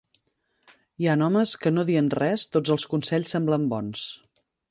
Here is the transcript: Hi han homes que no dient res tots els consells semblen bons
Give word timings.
Hi 1.03 1.09
han 1.11 1.23
homes 1.25 1.51
que 1.65 1.73
no 1.75 1.83
dient 1.91 2.09
res 2.23 2.47
tots 2.57 2.75
els 2.77 2.87
consells 2.95 3.37
semblen 3.37 3.71
bons 3.77 4.05